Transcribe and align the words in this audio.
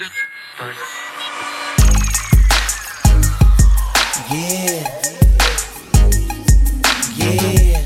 the 0.00 0.08
first. 0.56 0.80
Yeah. 4.30 4.88
Yeah. 7.16 7.82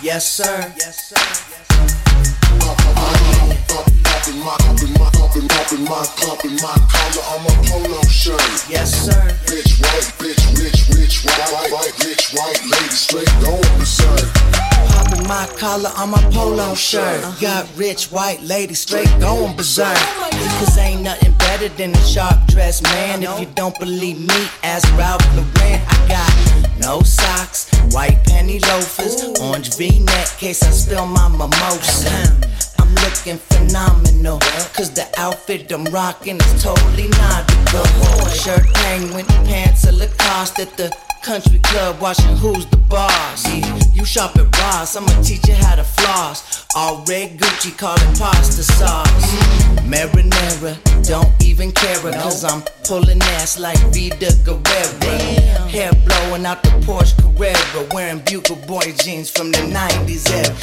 Yes, 0.00 0.28
sir. 0.28 0.72
Yes, 0.78 1.08
sir. 1.08 1.16
Yes, 8.70 8.90
sir. 9.04 9.12
Bitch 9.46 9.80
white, 9.80 10.08
bitch 10.18 10.44
rich, 10.62 10.88
rich 10.96 11.24
white, 11.24 11.52
white, 11.52 11.72
white, 11.72 12.04
rich 12.04 12.32
white 12.34 12.62
lady 12.64 12.94
straight 12.94 13.32
going. 13.40 13.67
My 15.38 15.46
collar 15.46 15.92
on 15.96 16.10
my 16.10 16.20
polo 16.32 16.74
shirt. 16.74 17.22
Got 17.40 17.68
rich 17.76 18.06
white 18.10 18.42
lady 18.42 18.74
straight 18.74 19.08
going 19.20 19.54
berserk. 19.56 19.96
Cause 20.58 20.76
ain't 20.76 21.02
nothing 21.02 21.30
better 21.38 21.68
than 21.68 21.94
a 21.94 22.04
sharp 22.04 22.44
dressed 22.48 22.82
man. 22.82 23.22
If 23.22 23.38
you 23.38 23.46
don't 23.54 23.78
believe 23.78 24.18
me, 24.18 24.48
ask 24.64 24.84
Ralph 24.98 25.22
Lauren. 25.36 25.80
I 25.86 26.06
got 26.08 26.80
no 26.80 27.02
socks, 27.02 27.70
white 27.92 28.18
penny 28.24 28.58
loafers, 28.58 29.38
orange 29.40 29.76
v-neck 29.76 30.26
case 30.38 30.60
I 30.64 30.70
spill 30.70 31.06
my 31.06 31.28
mimosa. 31.28 32.10
I'm 32.80 32.92
looking 32.96 33.38
phenomenal, 33.38 34.40
cause 34.74 34.90
the 34.90 35.06
outfit 35.18 35.70
I'm 35.70 35.84
rocking 35.84 36.38
is 36.38 36.62
totally 36.64 37.10
nautical. 37.10 38.26
Shirt 38.26 38.66
penguin, 38.74 39.24
pants 39.46 39.84
a 39.84 39.92
Lacoste 39.92 40.58
at 40.58 40.76
the 40.76 40.92
country 41.22 41.60
club 41.60 42.00
watching 42.00 42.36
who's 42.38 42.66
the 42.66 42.76
boss. 42.76 43.46
You 43.98 44.04
shop 44.04 44.36
at 44.36 44.46
Ross, 44.60 44.94
I'ma 44.96 45.10
teach 45.22 45.46
you 45.48 45.54
how 45.54 45.74
to 45.74 45.82
floss. 45.82 46.64
All 46.76 47.04
red 47.08 47.36
Gucci, 47.36 47.76
call 47.76 47.96
it 47.96 48.18
pasta 48.18 48.62
sauce. 48.62 49.26
Marinara, 49.82 50.78
don't 51.06 51.28
even 51.44 51.72
care 51.72 51.96
cause 52.12 52.44
I'm 52.44 52.62
pulling 52.84 53.20
ass 53.38 53.58
like 53.58 53.78
Vida 53.92 54.30
Guerrera. 54.46 55.68
Hair 55.68 55.92
blowing 56.06 56.46
out 56.46 56.62
the 56.62 56.70
Porsche 56.86 57.16
Carrera, 57.18 57.88
wearing 57.92 58.20
Bugle 58.20 58.56
Boy 58.66 58.94
jeans 59.02 59.30
from 59.30 59.50
the 59.50 59.58
90s 59.58 60.30
era. 60.30 60.54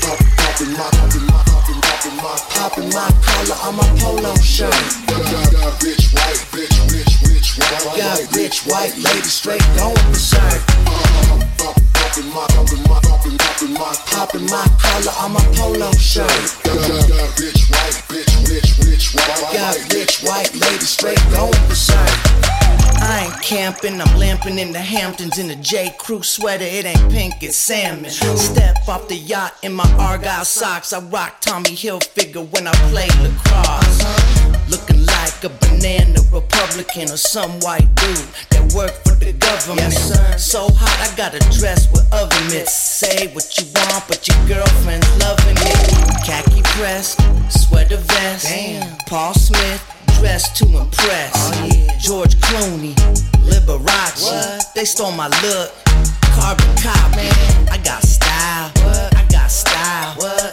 Pop, 0.00 0.18
popping 0.40 0.72
my, 0.72 0.88
popping 0.88 1.26
my, 1.28 1.42
popping, 1.44 2.16
my, 2.16 2.38
Popping 2.56 2.90
my 2.90 3.10
collar 3.22 3.58
on 3.68 3.76
my 3.76 3.88
polo 4.00 4.34
shirt. 4.36 4.72
got, 5.06 5.52
got, 5.52 5.82
rich 5.82 6.12
white, 6.14 6.40
bitch 6.48 6.76
rich, 6.92 7.12
rich 7.28 7.58
white, 7.58 7.98
Got 7.98 8.34
rich 8.34 8.64
white 8.64 8.96
lady 8.96 9.28
straight 9.28 9.62
going 9.76 9.94
berserk. 10.08 10.77
Popping 14.38 14.50
my 14.50 14.66
collar 14.78 15.12
on 15.18 15.32
my 15.32 15.40
polo 15.56 15.90
shirt. 15.92 16.28
got, 16.62 17.38
rich 17.40 17.68
white, 17.70 18.02
bitch 18.08 18.48
rich, 18.48 18.78
rich 18.86 19.14
white, 19.14 19.42
white, 19.42 19.52
Got 19.52 19.94
rich 19.94 20.22
white 20.22 20.54
lady 20.54 20.84
straight 20.84 21.18
going 21.32 21.52
berserk. 21.66 21.96
I 23.00 23.26
ain't 23.26 23.42
camping, 23.42 24.00
I'm 24.00 24.18
lamping 24.18 24.58
in 24.58 24.72
the 24.72 24.78
Hamptons 24.78 25.38
in 25.38 25.50
a 25.50 25.56
J. 25.56 25.94
Crew 25.98 26.22
sweater. 26.22 26.64
It 26.64 26.84
ain't 26.84 27.10
pink, 27.10 27.42
it's 27.42 27.56
salmon. 27.56 28.10
Step 28.10 28.88
off 28.88 29.08
the 29.08 29.16
yacht 29.16 29.54
in 29.62 29.72
my 29.72 29.90
Argyle 29.98 30.44
socks. 30.44 30.92
I 30.92 31.00
rock 31.00 31.40
Tommy 31.40 31.70
Hilfiger 31.70 32.48
when 32.52 32.68
I 32.68 32.72
play 32.90 33.08
lacrosse. 33.22 34.47
Looking 35.78 35.98
like 35.98 36.00
a 36.00 36.14
banana 36.14 36.20
Republican 36.32 37.10
or 37.10 37.16
some 37.16 37.60
white 37.60 37.88
dude 37.96 38.26
that 38.50 38.72
work 38.74 38.92
for 39.04 39.14
the 39.14 39.32
government. 39.32 39.92
So 40.38 40.68
hot, 40.70 40.98
I 41.00 41.16
gotta 41.16 41.38
dress 41.58 41.90
with 41.92 42.06
oven 42.12 42.46
mitts. 42.50 42.72
Say 42.72 43.28
what 43.34 43.56
you 43.58 43.64
want, 43.74 44.04
but 44.08 44.26
your 44.26 44.36
girlfriend's 44.48 45.08
loving 45.18 45.56
it. 45.56 46.26
Khaki 46.26 46.62
press, 46.76 47.16
sweater 47.50 47.96
vest. 47.96 48.46
Damn. 48.46 48.96
Paul 49.06 49.34
Smith, 49.34 49.82
dressed 50.18 50.56
to 50.56 50.66
impress. 50.66 51.32
Oh, 51.34 51.66
yeah. 51.66 51.98
George 51.98 52.36
Clooney, 52.36 52.94
Liberace. 53.46 54.72
They 54.74 54.84
stole 54.84 55.12
my 55.12 55.28
look. 55.42 55.72
Carbon 56.34 56.76
cop, 56.82 57.10
man. 57.16 57.68
I 57.70 57.78
got 57.78 58.02
style. 58.02 58.72
I 58.74 58.82
got 58.82 58.82
style. 58.82 58.97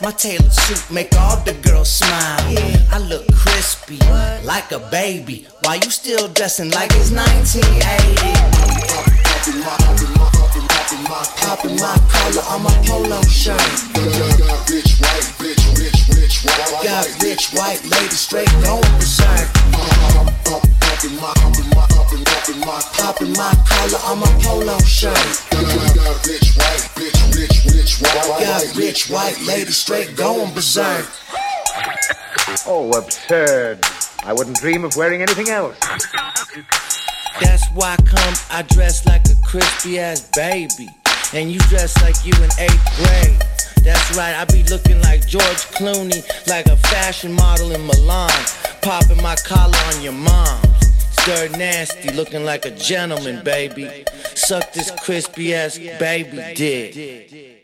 My 0.05 0.11
tailored 0.11 0.53
suit 0.53 0.93
make 0.93 1.09
all 1.17 1.38
the 1.38 1.53
girls 1.66 1.89
smile. 1.89 2.38
I 2.93 2.99
look 3.09 3.25
crispy, 3.33 3.97
like 4.45 4.71
a 4.71 4.77
baby. 4.93 5.47
Why 5.63 5.79
you 5.81 5.89
still 5.89 6.27
dressing 6.27 6.69
like 6.69 6.91
it's 6.93 7.09
1980? 7.09 8.45
popping 11.41 11.77
my, 11.81 11.97
collar 12.05 12.45
on 12.53 12.61
my 12.61 12.75
polo 12.85 13.19
shirt. 13.23 13.57
got, 13.57 14.38
got, 14.38 14.38
got 14.38 14.69
white, 15.01 15.25
bitch 15.41 15.66
rich, 15.73 15.97
rich 16.13 16.45
white, 16.45 16.85
Got 16.85 17.09
rich 17.23 17.49
white 17.57 17.81
lady 17.89 18.13
straight 18.13 18.51
going 18.61 18.85
berserk. 19.01 19.49
pop, 19.73 20.29
pop, 20.45 20.61
popping 20.85 21.16
my, 21.17 21.33
popping 21.33 21.69
my, 21.73 21.81
popping, 21.89 22.23
popping 22.29 22.59
my, 22.61 22.77
Popping 22.93 23.33
my 23.33 23.49
collar 23.66 24.01
on 24.05 24.19
my 24.19 24.29
polo 24.45 24.77
shirt. 24.85 25.17
got, 25.49 25.66
got, 25.66 25.95
got 25.97 26.25
white, 26.61 26.85
bitch 26.93 27.15
rich, 28.01 28.06
rich 28.06 28.16
white, 28.16 28.29
white, 28.29 28.39
Got 28.39 28.63
white, 28.63 28.75
rich 28.75 29.09
white 29.09 29.41
lady 29.45 29.72
straight 29.72 30.16
going 30.16 30.53
berserk. 30.53 31.06
Oh, 32.67 32.91
absurd. 32.97 33.79
I 34.23 34.33
wouldn't 34.33 34.57
dream 34.57 34.83
of 34.83 34.95
wearing 34.95 35.22
anything 35.22 35.50
else. 35.50 35.78
That's 37.39 37.67
why 37.73 37.95
come 37.97 38.34
I 38.50 38.63
dress 38.63 39.05
like 39.05 39.25
a 39.25 39.35
crispy 39.45 40.00
ass 40.00 40.29
baby. 40.35 40.89
And 41.34 41.51
you 41.51 41.59
dress 41.59 42.01
like 42.01 42.16
you 42.25 42.34
in 42.44 42.50
eighth 42.59 42.95
grade. 42.97 43.39
That's 43.84 44.17
right, 44.17 44.35
I 44.35 44.45
be 44.45 44.63
looking 44.63 45.00
like 45.01 45.28
George 45.28 45.61
Clooney, 45.75 46.25
like 46.47 46.66
a 46.66 46.78
fashion 46.78 47.34
model 47.34 47.72
in 47.72 47.85
Milan. 47.85 48.31
Popping 48.81 49.22
my 49.22 49.35
collar 49.35 49.78
on 49.94 50.01
your 50.01 50.13
mom. 50.13 50.61
Dirt 51.25 51.51
Nasty, 51.51 52.11
looking 52.13 52.45
like 52.45 52.66
a 52.66 52.72
gentleman, 52.72 53.44
baby. 53.44 54.05
Suck 54.34 54.73
this 54.73 54.91
crispy 55.03 55.53
ass 55.53 55.78
baby 55.78 56.53
dick. 56.55 57.53